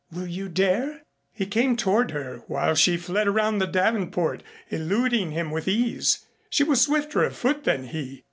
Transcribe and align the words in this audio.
Will 0.11 0.25
you 0.25 0.49
dare?" 0.49 1.03
He 1.31 1.45
came 1.45 1.77
toward 1.77 2.09
her 2.09 2.37
while 2.47 2.73
she 2.73 2.97
fled 2.97 3.27
around 3.27 3.59
the 3.59 3.67
davenport, 3.67 4.41
eluding 4.71 5.29
him 5.29 5.51
with 5.51 5.67
ease. 5.67 6.25
She 6.49 6.63
was 6.63 6.81
swifter 6.81 7.23
of 7.23 7.35
foot 7.35 7.65
than 7.65 7.83
he. 7.83 8.19